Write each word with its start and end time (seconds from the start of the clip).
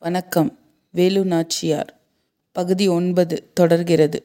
வணக்கம். 0.00 0.58
வேலு 0.90 1.24
நாச்சியார். 1.24 1.98
பகுதி 2.52 2.88
ஒன்பது 2.88 3.50
தொடர்கிறது. 3.54 4.22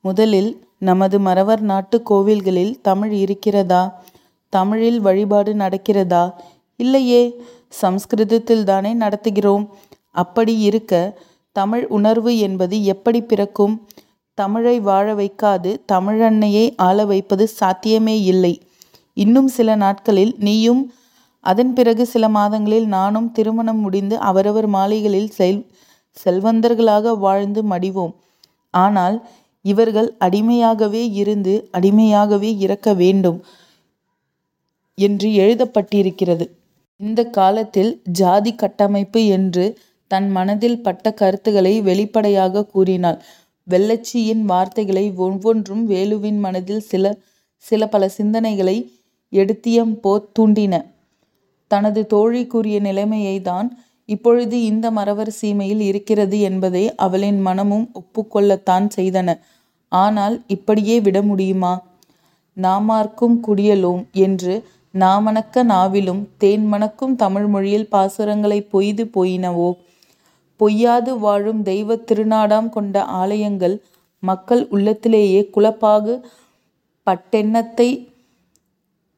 முதலில் 0.00 0.66
நமது 0.78 1.20
மறவர் 1.20 1.60
நாட்டு 1.60 2.02
கோவில்களில் 2.10 2.80
தமிழ் 2.82 3.12
இருக்கிறதா? 3.12 4.04
தமிழில் 4.48 5.00
வழிபாடு 5.00 5.54
நடக்கிறதா? 5.54 6.32
இல்லையே 6.76 7.42
சம்ஸ்கிருதத்தில் 7.68 8.64
தானே 8.64 8.94
நடத்துகிறோம். 8.94 9.68
அப்படி 10.10 10.58
இருக்க 10.58 11.18
தமிழ் 11.52 11.84
உணர்வு 11.84 12.38
என்பது 12.38 12.84
எப்படி 12.84 13.22
பிறக்கும்? 13.22 13.88
தமிழை 14.34 14.80
வாழ 14.80 15.14
வைக்காது 15.14 15.76
தமிழன்னையை 15.92 16.72
ஆள 16.76 17.04
வைப்பது 17.04 17.48
சாத்தியமே 17.48 18.22
இல்லை. 18.22 18.62
இன்னும் 19.14 19.48
சில 19.48 19.74
நாட்களில் 19.74 20.34
நீயும் 20.38 20.92
அதன் 21.44 21.72
பிறகு 21.72 22.06
சில 22.06 22.24
மாதங்களில் 22.28 22.86
நானும் 22.86 23.28
திருமணம் 23.32 23.80
முடிந்து 23.80 24.16
அவரவர் 24.20 24.68
மாளிகளில் 24.68 25.30
செல் 25.30 25.60
செல்வந்தர்களாக 26.16 27.14
வாழ்ந்து 27.18 27.62
மடிவோம். 27.62 28.14
ஆனால் 28.74 29.16
இவர்கள் 29.64 30.08
அடிமையாகவே 30.20 31.02
இருந்து 31.12 31.54
அடிமையாகவே 31.72 32.50
இறக்க 32.58 32.94
வேண்டும் 32.94 33.38
என்று 34.98 35.28
எழுதப்பட்டிருக்கிறது. 35.34 36.44
இந்த 37.00 37.20
காலத்தில் 37.30 37.92
ஜாதி 38.12 38.52
கட்டமைப்பு 38.54 39.20
என்று 39.26 39.64
தன் 40.10 40.28
மனதில் 40.30 40.82
பட்ட 40.82 41.12
கருத்துக்களை 41.12 41.74
வெளிப்படையாக 41.80 42.64
கூறினாள். 42.64 43.18
வெள்ளச்சியின் 43.66 44.42
வார்த்தைகளை 44.42 45.04
ஒவ்வொன்றும் 45.16 45.84
வேலுவின் 45.90 46.38
மனதில் 46.38 46.82
சில 46.82 47.04
சில 47.64 47.86
பல 47.86 48.04
சிந்தனைகளை 48.18 48.76
எடுத்தியம் 49.32 50.00
போ 50.00 50.12
தூண்டின. 50.38 50.74
தனது 51.70 52.00
தோழிக்குரிய 52.12 52.76
நிலைமையை 52.80 53.36
தான் 53.40 53.68
இப்பொழுது 54.08 54.56
இந்த 54.62 54.86
மறவர் 54.90 55.32
சீமையில் 55.40 55.82
இருக்கிறது 55.90 56.36
என்பதை 56.40 56.84
அவளின் 56.96 57.40
மனமும் 57.40 57.86
ஒப்புக்கொள்ளத்தான் 57.92 58.86
செய்தன. 58.96 59.28
ஆனால் 59.92 60.36
இப்படியே 60.46 60.96
விட 61.00 61.18
முடியுமா? 61.22 61.74
நாமார்க்கும் 62.56 63.36
குடியலோம் 63.46 64.02
என்று 64.24 64.54
நாமணக்க 64.94 65.62
நாவிலும் 65.64 66.22
தேன் 66.38 66.66
மணக்கும் 66.66 67.14
தமிழ் 67.16 67.46
மொழியில் 67.46 67.90
பாசுரங்களை 67.92 68.58
பொய்து 68.70 69.04
போயினவோ? 69.16 69.68
பொய்யாது 70.60 71.12
வாழும் 71.18 71.60
தெய்வ 71.62 71.94
திருநாடாம் 72.08 72.68
கொண்ட 72.68 73.04
ஆலயங்கள் 73.20 73.76
மக்கள் 74.22 74.62
உள்ளத்திலேயே 74.70 75.40
குழப்பாக 75.54 76.16
பட்டெண்ணத்தை 77.06 77.88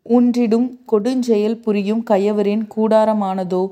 ஊன்றிடும் 0.06 0.68
கொடுஞ்செயல் 0.92 1.60
புரியும் 1.60 2.02
கயவரின் 2.10 2.64
கூடாரமானதோ? 2.76 3.62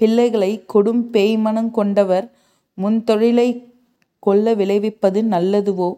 பிள்ளைகளை 0.00 0.64
கொடும் 0.74 1.02
பேய்மனங் 1.12 1.70
கொண்டவர் 1.70 2.26
முன்தொழிலை 2.78 3.48
கொல்ல 4.22 4.54
விளைவிப்பது 4.54 5.22
நல்லதுவோ? 5.22 5.90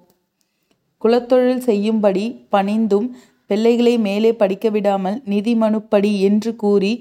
குலத்தொழில் 1.03 1.59
செய்யும்படி 1.59 2.25
பணிந்தும் 2.53 3.09
பிள்ளைகளை 3.47 3.99
மேலே 3.99 4.33
படிக்க 4.33 4.71
விடாமல் 4.71 5.23
நிதி 5.25 5.55
மனுப்படி 5.55 6.21
என்று 6.21 6.57
கூறி 6.57 6.93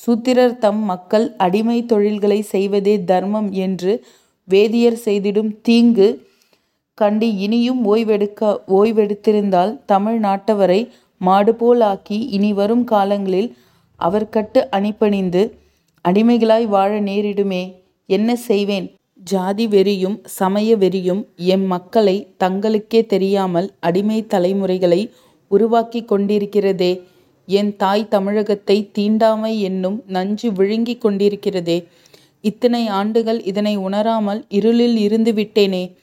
சூத்திரர் 0.00 0.58
தம் 0.58 0.82
மக்கள் 0.82 1.26
அடிமை 1.36 1.86
தொழில்களை 1.86 2.40
செய்வதே 2.40 3.04
தர்மம் 3.04 3.50
என்று 3.56 3.92
வேதியர் 4.48 4.98
செய்திடும் 5.04 5.52
தீங்கு 5.62 6.08
கண்டு 6.98 7.28
இனியும் 7.36 7.80
ஓய்வெடுக்க 7.86 8.60
ஓய்வெடுத்திருந்தால் 8.68 9.72
தமிழ் 9.86 10.18
நாட்டவரை 10.20 10.80
மாடுபோல் 11.20 11.80
ஆக்கி 11.80 12.18
இனி 12.26 12.52
வரும் 12.52 12.84
காலங்களில் 12.84 13.56
அவர்கட்டு 14.00 14.60
அணிபணிந்து 14.70 15.42
அடிமைகளாய் 16.04 16.66
வாழ 16.66 17.00
நேரிடுமே. 17.00 17.74
என்ன 18.06 18.36
செய்வேன்? 18.36 18.94
ஜாதி 19.14 19.66
வெறியும் 19.66 20.16
சமய 20.24 20.76
வெறியும் 20.76 21.26
எம் 21.36 21.66
மக்களை 21.66 22.34
தங்களுக்கே 22.44 23.06
தெரியாமல் 23.06 23.72
அடிமை 23.80 24.26
தலைமுறைகளை 24.26 25.12
உருவாக்கி 25.48 26.02
கொண்டிருக்கிறதே. 26.02 26.92
என் 27.46 27.76
தாய் 27.76 28.08
தமிழகத்தை 28.08 28.90
தீண்டாமை 28.92 29.60
என்னும் 29.60 30.02
நஞ்சு 30.06 30.52
விழுங்கி 30.52 30.98
கொண்டிருக்கிறதே. 30.98 31.86
இத்தனை 32.40 32.86
ஆண்டுகள் 32.86 33.44
இதனை 33.44 33.76
உணராமல் 33.76 34.44
இருளில் 34.48 34.96
இருந்து 34.96 35.32
விட்டேனே 35.32 35.96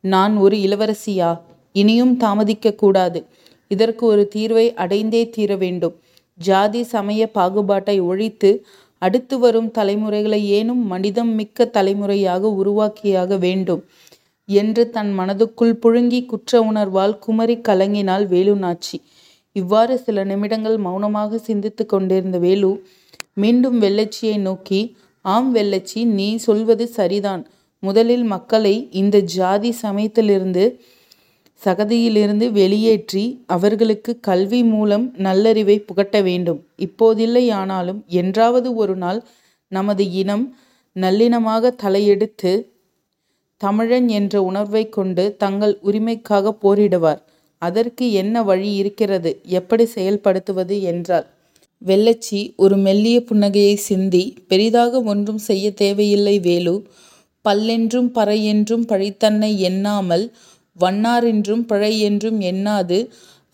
நான் 0.00 0.36
ஒரு 0.36 0.56
இளவரசியா? 0.56 1.40
இனியும் 1.72 2.16
தாமதிக்க 2.16 2.72
கூடாது. 2.72 3.26
இதற்கு 3.70 4.06
ஒரு 4.06 4.22
தீர்வை 4.34 4.66
அடைந்தே 4.74 5.22
தீர 5.30 5.56
வேண்டும். 5.56 5.94
ஜாதி 6.40 6.82
சமய 6.82 7.22
பாகுபாட்டை 7.34 7.96
ஒழித்து 8.00 8.50
அடுத்து 9.02 9.38
வரும் 9.38 9.70
தலைமுறைகளை 9.70 10.40
ஏனும் 10.52 10.82
மனிதம் 10.84 11.32
மிக்க 11.34 11.64
தலைமுறையாக 11.66 12.50
உருவாக்கியாக 12.62 13.38
வேண்டும் 13.38 13.82
என்று 14.48 14.82
தன் 14.90 15.10
மனதுக்குள் 15.18 15.74
புழுங்கி 15.82 16.20
குற்ற 16.26 16.60
உணர்வால் 16.72 17.14
குமரி 17.18 17.56
கலங்கினாள் 17.68 18.24
வேலுநாச்சி 18.26 18.98
இவ்வாறு 19.56 19.94
சில 19.98 20.24
நிமிடங்கள் 20.24 20.76
மௌனமாக 20.76 21.38
சிந்தித்து 21.38 21.86
கொண்டிருந்த 21.86 22.38
வேலு 22.38 22.70
மீண்டும் 23.34 23.78
வெள்ளச்சியை 23.82 24.36
நோக்கி 24.38 24.80
ஆம் 25.24 25.54
வெள்ளச்சி 25.54 26.00
நீ 26.18 26.36
சொல்வது 26.36 26.84
சரிதான். 26.88 27.42
முதலில் 27.82 28.22
மக்களை 28.24 28.74
இந்த 28.92 29.16
ஜாதி 29.36 29.70
சமயத்திலிருந்து 29.72 30.64
சகதியிலிருந்து 31.60 32.46
வெளியேற்றி 32.52 33.24
அவர்களுக்கு 33.46 34.12
கல்வி 34.20 34.60
மூலம் 34.64 35.06
நல்லறிவை 35.16 35.76
புகட்ட 35.78 36.16
வேண்டும். 36.22 36.60
இப்போதில்லை 36.78 37.44
ஆனாலும் 37.52 38.00
என்றாவது 38.20 38.68
ஒரு 38.74 38.96
நாள் 38.96 39.20
நமது 39.72 40.04
இனம் 40.12 40.44
நல்லினமாக 40.96 41.72
தலையெடுத்து 41.82 42.52
தமிழன் 43.60 44.08
என்ற 44.08 44.34
உணர்வை 44.42 44.84
கொண்டு 44.88 45.24
தங்கள் 45.36 45.74
உரிமைக்காக 45.82 46.52
போரிடுவார். 46.64 47.20
அதற்கு 47.62 48.04
என்ன 48.12 48.42
வழி 48.42 48.70
இருக்கிறது? 48.74 49.30
எப்படி 49.58 49.84
செயல்படுத்துவது 49.94 50.76
என்றார். 50.82 51.26
வெள்ளச்சி 51.82 52.40
ஒரு 52.56 52.76
மெல்லிய 52.76 53.16
புன்னகையை 53.28 53.74
சிந்தி 53.88 54.22
பெரிதாக 54.48 55.00
ஒன்றும் 55.02 55.40
செய்ய 55.48 55.66
தேவையில்லை 55.72 56.36
வேலு 56.38 56.74
பல்லென்றும் 57.44 58.08
பறையென்றும் 58.14 58.84
பழித்தன்னை 58.88 59.50
எண்ணாமல் 59.68 60.24
வண்ணாரென்றும் 60.80 61.64
பிழை 61.66 61.92
என்றும் 62.00 62.40
எண்ணாது 62.40 62.98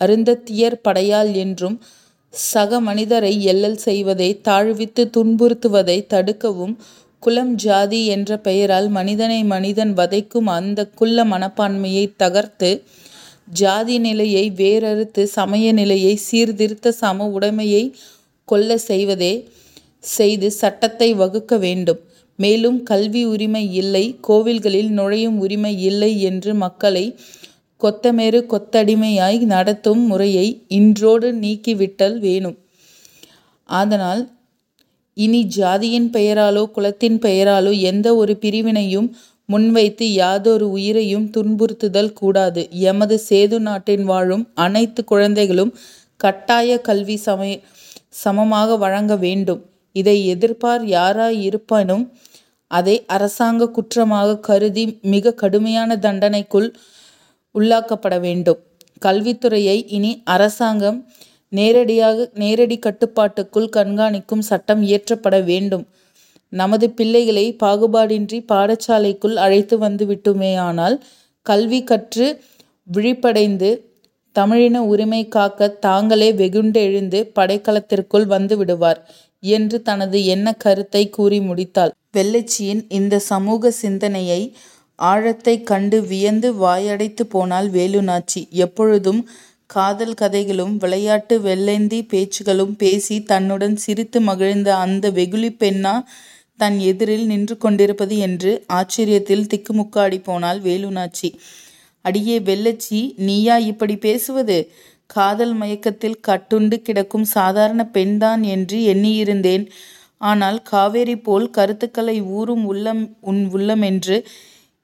அருந்தத்தியர் 0.00 0.78
படையால் 0.88 1.32
என்றும் 1.34 1.76
சக 2.34 2.80
மனிதரை 2.80 3.32
எல்லல் 3.42 3.76
செய்வதை 3.76 4.28
தாழ்வித்து 4.44 5.02
துன்புறுத்துவதை 5.16 5.98
தடுக்கவும் 6.14 6.74
குலம் 7.22 7.54
ஜாதி 7.54 8.00
என்ற 8.06 8.36
பெயரால் 8.38 8.88
மனிதனை 8.88 9.40
மனிதன் 9.44 9.92
வதைக்கும் 9.94 10.48
அந்த 10.48 10.86
குள்ள 10.94 11.24
மனப்பான்மையை 11.24 12.06
தகர்த்து 12.16 12.70
ஜாதி 13.52 13.96
நிலையை 13.98 14.44
வேறறுத்து 14.56 15.22
சமய 15.22 15.66
நிலையை 15.72 16.14
சீர்திருத்த 16.16 16.92
சம 16.92 17.26
உடைமையை 17.28 17.84
கொல்ல 18.48 18.76
செய்வதே 18.76 19.32
செய்து 20.00 20.48
சட்டத்தை 20.50 21.08
வகுக்க 21.14 21.56
வேண்டும். 21.58 22.00
மேலும் 22.36 22.82
கல்வி 22.82 23.24
உரிமை 23.24 23.74
இல்லை 23.74 24.16
கோவில்களில் 24.28 24.88
நுழையும் 24.88 25.38
உரிமை 25.38 25.82
இல்லை 25.82 26.20
என்று 26.20 26.54
மக்களை 26.54 27.16
கொத்தமேறு 27.80 28.40
கொத்தடிமையாய் 28.46 29.38
நடத்தும் 29.38 30.06
முறையை 30.06 30.62
இன்றோடு 30.68 31.32
நீக்கிவிட்டல் 31.32 32.18
வேணும். 32.18 32.58
அதனால் 33.64 34.30
இனி 35.14 35.48
ஜாதியின் 35.56 36.08
பெயராலோ 36.12 36.70
குலத்தின் 36.70 37.18
பெயராலோ 37.18 37.80
எந்த 37.80 38.16
ஒரு 38.16 38.38
பிரிவினையும் 38.40 39.10
முன்வைத்து 39.44 40.12
யாதொரு 40.12 40.70
உயிரையும் 40.70 41.30
துன்புறுத்துதல் 41.30 42.12
கூடாது. 42.12 42.68
எமது 42.70 43.22
சேது 43.28 43.58
நாட்டின் 43.58 44.04
வாழும் 44.04 44.50
அனைத்து 44.54 45.04
குழந்தைகளும் 45.04 45.74
கட்டாய 46.16 46.80
கல்வி 46.80 47.16
சமய 47.16 47.58
சமமாக 48.08 48.76
வழங்க 48.76 49.16
வேண்டும். 49.16 49.62
இதை 49.92 50.16
எதிர்ப்பார் 50.34 50.84
யாராயிருப்பினும் 50.96 52.04
அதை 52.70 52.94
அரசாங்க 53.06 53.70
குற்றமாக 53.70 54.38
கருதி 54.40 54.84
மிக 55.02 55.34
கடுமையான 55.34 55.96
தண்டனைக்குள் 55.96 56.68
உள்ளாக்கப்பட 57.54 58.20
வேண்டும். 58.20 58.60
கல்வித்துறையை 59.04 59.76
இனி 59.86 60.12
அரசாங்கம் 60.24 60.98
நேரடியாக 61.48 62.30
நேரடி 62.34 62.76
கட்டுப்பாட்டுக்குள் 62.78 63.68
கண்காணிக்கும் 63.76 64.44
சட்டம் 64.50 64.82
இயற்றப்பட 64.82 65.36
வேண்டும். 65.44 65.84
நமது 66.52 66.90
பிள்ளைகளை 66.90 67.56
பாகுபாடின்றி 67.62 68.38
பாடசாலைக்குள் 68.52 69.36
அழைத்து 69.36 69.78
வந்து 69.78 70.04
விட்டுமேயானால் 70.06 70.96
கல்வி 71.46 71.80
கற்று 71.84 72.26
விழிப்படைந்து 72.88 73.70
தமிழின 74.36 74.76
உரிமை 74.84 75.22
காக்க 75.28 75.68
தாங்களே 75.86 76.28
வெகுண்டெழுந்து 76.32 77.18
படைக்களத்திற்குள் 77.36 78.26
வந்து 78.26 78.54
விடுவார் 78.56 79.00
என்று 79.42 79.78
தனது 79.82 80.18
எண்ண 80.24 80.48
கருத்தை 80.64 81.02
கூறி 81.10 81.38
முடித்தாள். 81.40 81.92
வெள்ளச்சியின் 82.16 82.82
இந்த 82.90 83.14
சமூக 83.30 83.70
சிந்தனையை 83.82 84.42
ஆழத்தை 84.98 85.54
கண்டு 85.62 85.98
வியந்து 86.02 86.48
வாயடைத்து 86.54 87.24
போனால் 87.28 87.68
வேலுநாச்சி. 87.70 88.42
எப்பொழுதும் 88.64 89.22
காதல் 89.70 90.14
கதைகளும் 90.14 90.74
விளையாட்டு 90.76 91.34
வெள்ளேந்தி 91.40 92.00
பேச்சுகளும் 92.12 92.74
பேசி 92.76 93.16
தன்னுடன் 93.22 93.76
சிரித்து 93.76 94.20
மகிழ்ந்த 94.20 94.70
அந்த 94.76 95.04
வெகுளி 95.10 95.50
பெண்ணா 95.62 95.94
தன் 96.58 96.78
எதிரில் 96.90 97.26
நின்று 97.26 97.54
கொண்டிருப்பது 97.58 98.16
என்று 98.26 98.50
ஆச்சரியத்தில் 98.72 99.48
திக்குமுக்காடி 99.52 100.18
போனால் 100.22 100.60
வேலுநாச்சி. 100.60 101.30
அடியே 102.04 102.36
வெள்ளச்சி 102.38 103.00
நீயா 103.16 103.56
இப்படி 103.70 103.96
பேசுவது? 103.96 104.56
காதல் 105.06 105.52
மயக்கத்தில் 105.52 106.20
கட்டுண்டு 106.28 106.76
கிடக்கும் 106.76 107.24
சாதாரண 107.24 107.82
பெண்தான் 107.86 108.42
என்று 108.54 108.78
எண்ணியிருந்தேன். 108.94 109.64
ஆனால் 110.16 110.58
காவேரி 110.62 111.16
போல் 111.18 111.46
கருத்துக்களை 111.50 112.16
ஊறும் 112.38 112.64
உள்ளம் 112.64 113.02
உன் 113.20 113.42
உள்ளம் 113.50 113.82
என்று 113.82 114.16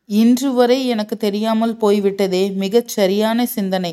இன்று 0.08 0.50
வரை 0.52 0.78
எனக்கு 0.86 1.16
தெரியாமல் 1.16 1.74
போய்விட்டதே 1.76 2.44
மிகச் 2.50 2.88
சரியான 2.88 3.46
சிந்தனை 3.46 3.92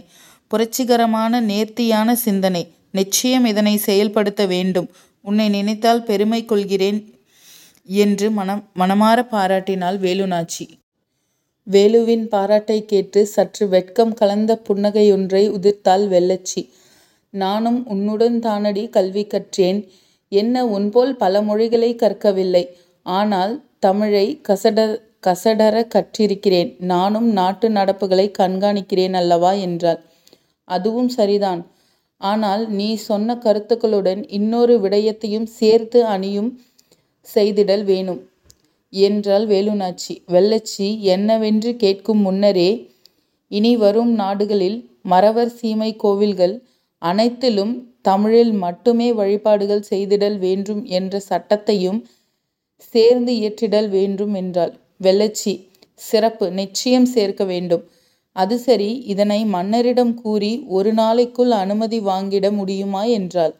புரட்சிகரமான 0.52 1.40
நேர்த்தியான 1.42 2.16
சிந்தனை. 2.16 2.64
நிச்சயம் 2.92 3.46
இதனை 3.46 3.76
செயல்படுத்த 3.78 4.46
வேண்டும். 4.46 4.88
உன்னை 5.26 5.50
நினைத்தால் 5.50 6.04
பெருமை 6.04 6.42
கொள்கிறேன் 6.46 7.00
என்று 7.90 8.28
மனம் 8.32 8.64
மனமாற 8.80 9.20
பாராட்டினாள் 9.32 9.98
வேலுநாச்சி. 10.00 10.66
வேலுவின் 11.68 12.28
பாராட்டை 12.28 12.86
கேட்டு 12.86 13.26
சற்று 13.26 13.68
வெட்கம் 13.68 14.14
கலந்த 14.14 14.62
புன்னகையொன்றை 14.70 15.42
உதிர்த்தாள் 15.50 16.04
வெள்ளச்சி. 16.08 16.70
நானும் 17.34 17.88
உன்னுடன் 17.88 18.40
தானடி 18.40 18.90
கல்வி 18.90 19.28
கற்றேன். 19.28 19.80
என்ன 20.30 20.66
உன்போல் 20.66 21.16
பல 21.16 21.42
மொழிகளை 21.42 21.96
கற்கவில்லை. 21.96 22.68
ஆனால் 23.04 23.64
தமிழை 23.80 24.42
கசட 24.48 24.80
கசடர 25.28 25.76
கற்றிருக்கிறேன். 25.96 26.76
நானும் 26.80 27.28
நாட்டு 27.32 27.70
நடப்புகளை 27.70 28.32
கண்காணிக்கிறேன் 28.38 29.14
அல்லவா? 29.14 29.52
என்றாள். 29.52 30.00
அதுவும் 30.64 31.10
சரிதான். 31.10 31.72
ஆனால் 32.18 32.70
நீ 32.70 32.96
சொன்ன 32.96 33.38
கருத்துக்களுடன் 33.44 34.24
இன்னொரு 34.28 34.80
விடயத்தையும் 34.80 35.50
சேர்த்து 35.60 36.06
அணியும் 36.06 36.52
செய்திடல் 37.36 37.84
வேணும். 37.84 38.22
என்றாள் 38.94 39.46
வேலுநாச்சி. 39.48 40.14
வெள்ளச்சி 40.28 40.88
என்னவென்று 41.08 41.76
கேட்கும் 41.76 42.22
முன்னரே 42.22 42.70
இனி 43.52 43.74
வரும் 43.78 44.12
நாடுகளில் 44.14 44.78
மறவர் 45.04 45.52
சீமை 45.60 45.92
கோவில்கள் 45.96 46.56
அனைத்திலும் 47.02 47.74
தமிழில் 48.02 48.54
மட்டுமே 48.56 49.14
வழிபாடுகள் 49.14 49.88
செய்திடல் 49.90 50.38
வேண்டும் 50.38 50.82
என்ற 50.98 51.22
சட்டத்தையும் 51.30 52.00
சேர்ந்து 52.94 53.32
இயற்றிடல் 53.34 53.90
வேண்டும் 53.90 54.34
என்றாள். 54.34 54.74
வெள்ளச்சி 55.04 55.54
சிறப்பு 56.02 56.46
நிச்சயம் 56.52 57.06
சேர்க்க 57.06 57.44
வேண்டும். 57.44 57.84
அது 58.36 58.56
சரி 58.60 58.90
இதனை 59.06 59.40
மன்னரிடம் 59.46 60.14
கூறி 60.14 60.52
ஒரு 60.68 60.92
நாளைக்குள் 60.94 61.54
அனுமதி 61.64 62.00
வாங்கிட 62.02 62.46
முடியுமா? 62.52 63.04
என்றாள். 63.18 63.54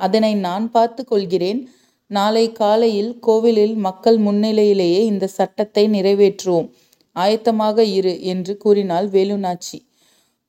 அதனை 0.00 0.32
நான் 0.46 0.66
பார்த்து 0.70 1.02
கொள்கிறேன். 1.04 1.60
நாளை 2.10 2.52
காலையில் 2.52 3.18
கோவிலில் 3.18 3.74
மக்கள் 3.76 4.18
முன்னிலையிலேயே 4.18 5.00
இந்த 5.04 5.26
சட்டத்தை 5.26 5.88
நிறைவேற்றுவோம். 5.88 6.68
ஆயத்தமாக 7.16 7.78
இரு 7.78 8.22
என்று 8.22 8.56
கூறினாள் 8.56 9.08
வேலுநாச்சி. 9.08 9.78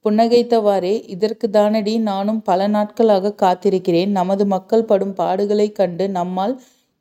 புன்னகைத்தவாறே 0.05 0.93
இதற்கு 1.07 1.49
தானடி 1.49 1.99
நானும் 1.99 2.41
பல 2.41 2.67
நாட்களாக 2.67 3.33
காத்திருக்கிறேன். 3.41 4.07
நமது 4.09 4.45
மக்கள் 4.45 4.85
படும் 4.85 5.15
பாடுகளைக் 5.17 5.71
கண்டு 5.71 6.09
நம்மால் 6.09 6.55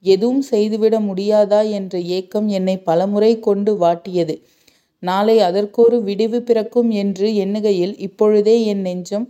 எதுவும் 0.04 0.42
செய்துவிட 0.50 1.00
முடியாதா 1.00 1.70
என்ற 1.70 2.00
ஏக்கம் 2.10 2.48
என்னை 2.48 2.76
பலமுறை 2.82 3.38
கொண்டு 3.38 3.72
வாட்டியது. 3.80 4.36
நாளை 5.02 5.38
அதற்கொரு 5.40 6.02
விடிவு 6.02 6.42
பிறக்கும் 6.42 6.90
என்று 6.90 7.28
எண்ணுகையில் 7.44 7.94
இப்பொழுதே 7.98 8.64
என் 8.64 8.80
நெஞ்சம் 8.80 9.26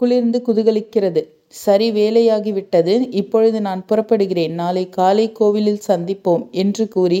குளிர்ந்து 0.00 0.38
குதூகலிக்கிறது. 0.46 1.22
சரி 1.62 1.86
வேலையாகிவிட்டது. 1.92 2.94
இப்பொழுது 3.20 3.58
நான் 3.66 3.82
புறப்படுகிறேன். 3.88 4.52
நாளை 4.60 4.84
காலை 4.98 5.26
கோவிலில் 5.38 5.86
சந்திப்போம் 5.88 6.44
என்று 6.62 6.84
கூறி 6.88 7.20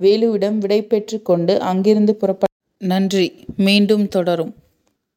வேலுவிடம் 0.00 0.58
விடை 0.58 0.80
பெற்று 0.92 1.18
கொண்டு 1.28 1.54
அங்கிருந்து 1.70 2.14
புறப்பட 2.20 2.52
நன்றி. 2.80 3.26
மீண்டும் 3.66 4.04
தொடரும். 4.16 4.52